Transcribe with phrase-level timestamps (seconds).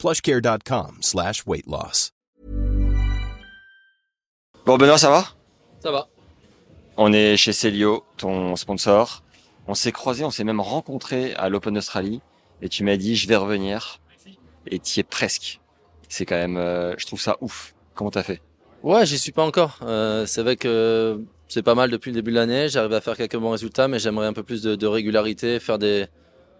[0.00, 2.12] plushcare.com slash weight loss.
[4.64, 5.24] Bon Benoît, ça va?
[5.82, 6.08] Ça va.
[6.96, 9.22] On est chez Celio, ton sponsor.
[9.66, 12.20] On s'est croisés, on s'est même rencontrés à l'Open Australie.
[12.62, 14.00] Et tu m'as dit, je vais revenir.
[14.66, 15.60] Et tu es presque.
[16.08, 17.74] C'est quand même, euh, je trouve ça ouf.
[17.94, 18.40] Comment t'as fait?
[18.82, 19.78] Ouais, j'y suis pas encore.
[19.82, 22.68] Euh, c'est vrai que c'est pas mal depuis le début de l'année.
[22.68, 25.78] J'arrive à faire quelques bons résultats, mais j'aimerais un peu plus de, de régularité, faire
[25.78, 26.06] des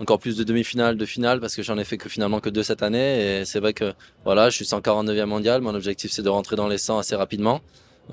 [0.00, 2.62] encore plus de demi-finales, de finales, parce que j'en ai fait que finalement que deux
[2.62, 3.40] cette année.
[3.40, 3.92] Et c'est vrai que
[4.24, 5.60] voilà, je suis 149e mondial.
[5.60, 7.60] Mon objectif, c'est de rentrer dans les 100 assez rapidement,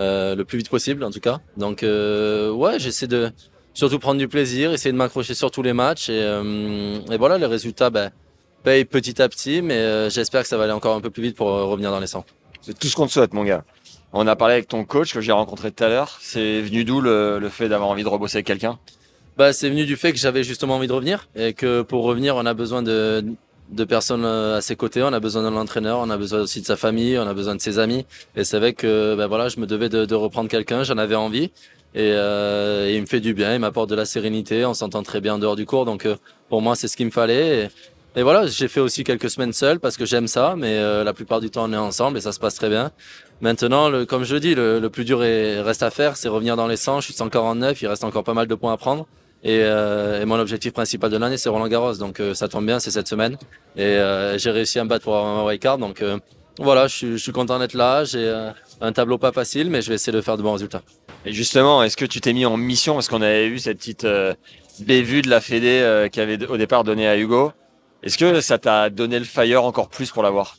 [0.02, 1.40] euh, le plus vite possible en tout cas.
[1.56, 3.32] Donc euh, ouais, j'essaie de
[3.74, 6.10] surtout prendre du plaisir, essayer de m'accrocher sur tous les matchs.
[6.10, 8.12] Et, euh, voilà, les résultats ben,
[8.64, 11.24] payent petit à petit, mais euh, j'espère que ça va aller encore un peu plus
[11.24, 12.26] vite pour revenir dans les 100.
[12.62, 13.64] C'est tout ce qu'on te souhaite, mon gars.
[14.12, 16.18] On a parlé avec ton coach que j'ai rencontré tout à l'heure.
[16.22, 18.80] C'est venu d'où le, le fait d'avoir envie de rebosser avec quelqu'un?
[19.38, 22.36] Bah, c'est venu du fait que j'avais justement envie de revenir et que pour revenir,
[22.36, 23.24] on a besoin de,
[23.70, 26.62] de personnes euh, à ses côtés, on a besoin de l'entraîneur, on a besoin aussi
[26.62, 28.06] de sa famille, on a besoin de ses amis.
[28.36, 31.16] Et c'est vrai que ben voilà, je me devais de, de reprendre quelqu'un, j'en avais
[31.16, 31.52] envie.
[31.96, 35.22] Et, euh, il me fait du bien, il m'apporte de la sérénité, on s'entend très
[35.22, 35.86] bien en dehors du cours.
[35.86, 36.16] Donc euh,
[36.50, 37.70] pour moi, c'est ce qu'il me fallait.
[38.16, 41.14] Et, voilà, j'ai fait aussi quelques semaines seul parce que j'aime ça, mais euh, la
[41.14, 42.92] plupart du temps on est ensemble et ça se passe très bien.
[43.42, 46.56] Maintenant, le, comme je le dis, le, plus dur est, reste à faire, c'est revenir
[46.56, 47.02] dans les 100.
[47.02, 49.08] Je suis 149, il reste encore pas mal de points à prendre.
[49.44, 51.96] Et, euh, et, mon objectif principal de l'année, c'est Roland Garros.
[51.96, 53.38] Donc euh, ça tombe bien, c'est cette semaine.
[53.76, 55.78] Et euh, j'ai réussi à me battre pour avoir un card.
[55.78, 56.04] Donc
[56.60, 58.04] voilà, je suis, je suis content d'être là.
[58.04, 60.82] J'ai un tableau pas facile, mais je vais essayer de faire de bons résultats.
[61.26, 62.96] Et justement, est-ce que tu t'es mis en mission?
[62.96, 64.08] Parce qu'on avait eu cette petite
[64.80, 67.52] bévue de la Fédé qui avait au départ donné à Hugo.
[68.04, 70.58] Est-ce que ça t'a donné le fire encore plus pour l'avoir?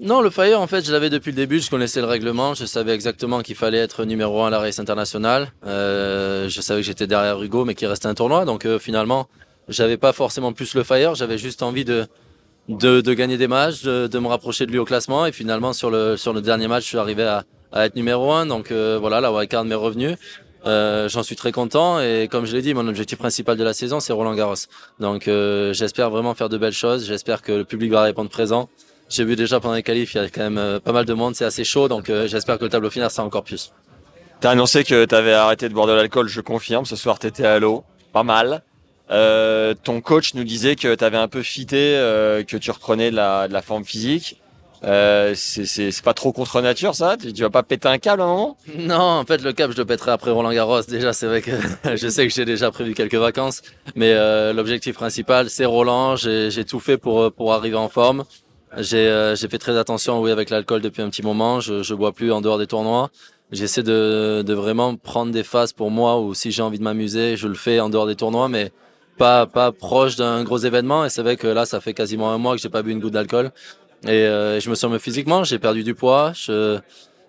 [0.00, 1.60] Non, le Fire, en fait, je l'avais depuis le début.
[1.60, 2.54] Je connaissais le règlement.
[2.54, 5.52] Je savais exactement qu'il fallait être numéro un à la race internationale.
[5.66, 8.44] Euh, je savais que j'étais derrière Hugo, mais qu'il restait un tournoi.
[8.44, 9.28] Donc, euh, finalement,
[9.68, 11.14] j'avais pas forcément plus le Fire.
[11.14, 12.06] J'avais juste envie de,
[12.68, 15.26] de, gagner des matchs, de, de, me rapprocher de lui au classement.
[15.26, 18.32] Et finalement, sur le, sur le dernier match, je suis arrivé à, à être numéro
[18.32, 18.46] un.
[18.46, 20.16] Donc, euh, voilà, la wildcard m'est revenue.
[20.66, 23.72] Euh, J'en suis très content et comme je l'ai dit, mon objectif principal de la
[23.72, 24.54] saison, c'est Roland Garros.
[24.98, 27.06] Donc, euh, j'espère vraiment faire de belles choses.
[27.06, 28.68] J'espère que le public va répondre présent.
[29.08, 31.14] J'ai vu déjà pendant les qualifs, il y a quand même euh, pas mal de
[31.14, 33.72] monde, c'est assez chaud, donc euh, j'espère que le tableau final sera encore plus.
[34.40, 36.84] T'as annoncé que t'avais arrêté de boire de l'alcool, je confirme.
[36.84, 38.62] Ce soir, t'étais à l'eau, pas mal.
[39.10, 43.16] Euh, ton coach nous disait que t'avais un peu fité, euh, que tu reprenais de
[43.16, 44.40] la, de la forme physique.
[44.84, 47.16] Euh, c'est pas trop contre nature ça?
[47.16, 48.56] Tu, tu vas pas péter un câble à un moment?
[48.76, 50.82] Non, en fait le câble je le pèterai après Roland Garros.
[50.82, 51.50] Déjà c'est vrai que
[51.96, 53.62] je sais que j'ai déjà prévu quelques vacances,
[53.96, 56.14] mais euh, l'objectif principal c'est Roland.
[56.14, 58.24] J'ai tout fait pour pour arriver en forme.
[58.76, 61.60] J'ai euh, fait très attention oui avec l'alcool depuis un petit moment.
[61.60, 63.10] Je je bois plus en dehors des tournois.
[63.50, 67.36] J'essaie de de vraiment prendre des phases pour moi ou si j'ai envie de m'amuser,
[67.36, 68.72] je le fais en dehors des tournois, mais
[69.16, 71.04] pas pas proche d'un gros événement.
[71.04, 73.00] Et c'est vrai que là, ça fait quasiment un mois que j'ai pas bu une
[73.00, 73.50] goutte d'alcool.
[74.04, 76.32] Et euh, je me sens physiquement, j'ai perdu du poids.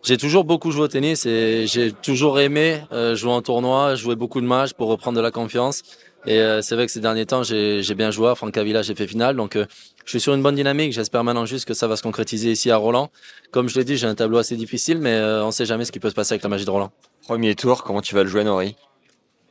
[0.02, 4.16] J'ai toujours beaucoup joué au tennis et j'ai toujours aimé euh, jouer en tournoi, jouer
[4.16, 5.82] beaucoup de matchs pour reprendre de la confiance.
[6.26, 8.30] Et euh, c'est vrai que ces derniers temps, j'ai bien joué.
[8.30, 9.36] À Francavilla, j'ai fait finale.
[9.36, 9.66] Donc, euh,
[10.06, 10.92] je suis sur une bonne dynamique.
[10.94, 13.10] J'espère maintenant juste que ça va se concrétiser ici à Roland.
[13.52, 15.92] Comme je l'ai dit, j'ai un tableau assez difficile, mais euh, on sait jamais ce
[15.92, 16.92] qui peut se passer avec la magie de Roland.
[17.24, 18.76] Premier tour, comment tu vas le jouer, Nori?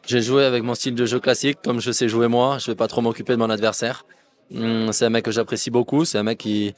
[0.06, 2.58] J'ai joué avec mon style de jeu classique, comme je sais jouer moi.
[2.58, 4.04] Je vais pas trop m'occuper de mon adversaire.
[4.54, 6.04] Hum, c'est un mec que j'apprécie beaucoup.
[6.04, 6.74] C'est un mec qui,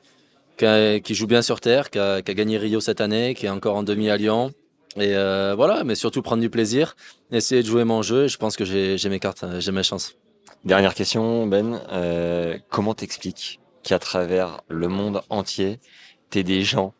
[0.56, 3.34] qui, a, qui, joue bien sur terre, qui a, qui a gagné Rio cette année,
[3.34, 4.52] qui est encore en demi à Lyon.
[4.96, 6.96] Et euh, voilà, mais surtout prendre du plaisir,
[7.30, 8.26] essayer de jouer mon jeu.
[8.26, 10.16] Je pense que j'ai mes cartes, j'ai mes chances.
[10.64, 11.80] Dernière question, Ben.
[11.92, 15.80] Euh, comment t'expliques qu'à travers le monde entier,
[16.28, 16.92] t'es des gens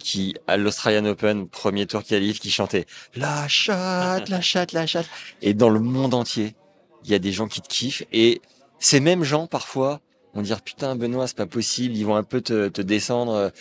[0.00, 5.06] qui, à l'Australian Open, premier tour qualif, qui chantaient la chatte, la chatte, la chatte.
[5.42, 6.54] Et dans le monde entier,
[7.04, 8.04] il y a des gens qui te kiffent.
[8.12, 8.40] Et
[8.78, 10.00] ces mêmes gens, parfois,
[10.34, 11.96] vont dire putain, Benoît, c'est pas possible.
[11.96, 13.52] Ils vont un peu te, te descendre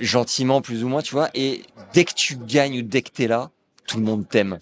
[0.00, 1.28] gentiment plus ou moins, tu vois.
[1.34, 1.62] Et
[1.92, 3.50] dès que tu gagnes ou dès que t'es là,
[3.86, 4.58] tout le monde t'aime.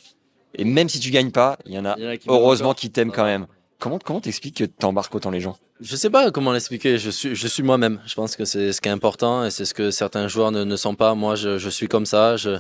[0.55, 2.75] Et même si tu gagnes pas, il y en a, y en a qui heureusement
[2.75, 3.47] qui t'aiment quand même.
[3.79, 5.57] Comment comment t'expliques que t'embarques autant les gens?
[5.81, 6.99] Je sais pas comment l'expliquer.
[6.99, 8.01] Je suis je suis moi-même.
[8.07, 10.63] Je pense que c'est ce qui est important et c'est ce que certains joueurs ne,
[10.63, 11.15] ne sont pas.
[11.15, 12.37] Moi, je, je suis comme ça.
[12.37, 12.59] Je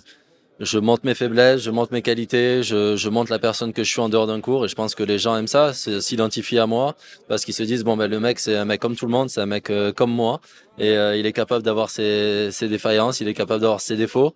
[0.60, 3.90] je montre mes faiblesses, je montre mes qualités, je, je montre la personne que je
[3.90, 6.66] suis en dehors d'un cours et je pense que les gens aiment ça, s'identifient à
[6.66, 6.94] moi
[7.28, 9.30] parce qu'ils se disent bon ben le mec c'est un mec comme tout le monde,
[9.30, 10.40] c'est un mec euh, comme moi
[10.78, 14.34] et euh, il est capable d'avoir ses, ses défaillances, il est capable d'avoir ses défauts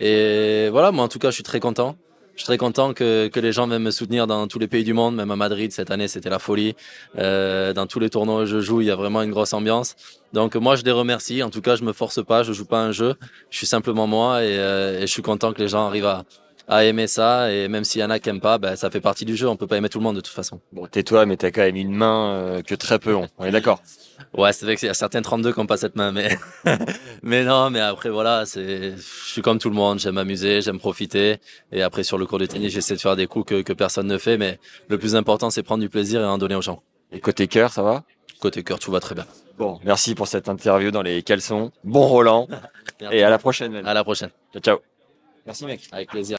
[0.00, 1.96] et voilà moi en tout cas je suis très content
[2.36, 4.84] je suis très content que, que les gens viennent me soutenir dans tous les pays
[4.84, 6.76] du monde, même à Madrid cette année, c'était la folie.
[7.18, 9.96] Euh, dans tous les tournois où je joue, il y a vraiment une grosse ambiance.
[10.34, 11.42] Donc moi, je les remercie.
[11.42, 13.14] En tout cas, je me force pas, je joue pas un jeu.
[13.48, 16.24] Je suis simplement moi et, euh, et je suis content que les gens arrivent à,
[16.68, 19.00] à aimer ça et même s'il y en a qui aiment pas, ben, ça fait
[19.00, 19.48] partie du jeu.
[19.48, 20.60] On peut pas aimer tout le monde de toute façon.
[20.72, 23.28] Bon, tais-toi, mais t'as quand même une main euh, que très peu ont.
[23.38, 23.80] On est d'accord.
[24.34, 26.36] Ouais, c'est vrai qu'il y a certains 32 qui n'ont pas cette main, mais
[27.22, 29.98] mais non, mais après voilà, c'est, je suis comme tout le monde.
[29.98, 31.36] J'aime m'amuser, j'aime profiter.
[31.72, 34.06] Et après sur le cours de tennis, j'essaie de faire des coups que, que personne
[34.06, 34.58] ne fait, mais
[34.88, 36.82] le plus important, c'est prendre du plaisir et en donner aux gens.
[37.12, 38.04] Et côté cœur, ça va?
[38.40, 39.26] Côté cœur, tout va très bien.
[39.58, 41.72] Bon, merci pour cette interview dans les caleçons.
[41.84, 42.48] Bon Roland.
[43.10, 43.76] et à la prochaine.
[43.86, 44.30] À la prochaine.
[44.52, 44.78] Ciao, ciao.
[45.46, 45.88] Merci mec.
[45.92, 46.35] Avec plaisir.